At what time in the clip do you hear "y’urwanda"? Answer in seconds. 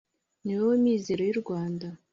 1.25-1.87